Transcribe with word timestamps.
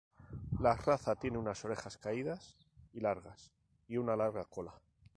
La 0.59 0.73
raza 0.75 1.15
tiene 1.15 1.37
unas 1.37 1.63
orejas 1.63 1.95
caídas 1.99 2.57
y 2.91 3.01
largas 3.01 3.51
y 3.87 3.97
una 3.97 4.13
cola 4.49 4.71
larga. 4.71 4.81